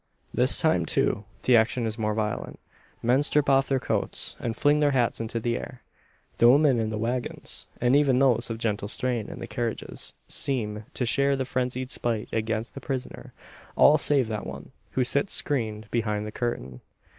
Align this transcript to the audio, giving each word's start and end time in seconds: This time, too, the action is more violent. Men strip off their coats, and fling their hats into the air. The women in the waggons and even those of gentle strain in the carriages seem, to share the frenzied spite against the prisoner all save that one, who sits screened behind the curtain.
This 0.33 0.59
time, 0.59 0.87
too, 0.87 1.25
the 1.43 1.55
action 1.55 1.85
is 1.85 1.95
more 1.99 2.15
violent. 2.15 2.59
Men 3.03 3.21
strip 3.21 3.47
off 3.47 3.67
their 3.67 3.79
coats, 3.79 4.35
and 4.39 4.55
fling 4.55 4.79
their 4.79 4.93
hats 4.97 5.19
into 5.21 5.39
the 5.39 5.55
air. 5.55 5.83
The 6.39 6.49
women 6.49 6.79
in 6.79 6.89
the 6.89 6.97
waggons 6.97 7.67
and 7.79 7.95
even 7.95 8.17
those 8.17 8.49
of 8.49 8.57
gentle 8.57 8.87
strain 8.87 9.29
in 9.29 9.37
the 9.37 9.45
carriages 9.45 10.15
seem, 10.27 10.85
to 10.95 11.05
share 11.05 11.35
the 11.35 11.45
frenzied 11.45 11.91
spite 11.91 12.29
against 12.33 12.73
the 12.73 12.81
prisoner 12.81 13.31
all 13.75 13.99
save 13.99 14.27
that 14.29 14.47
one, 14.47 14.71
who 14.93 15.03
sits 15.03 15.33
screened 15.33 15.87
behind 15.91 16.25
the 16.25 16.31
curtain. 16.31 16.81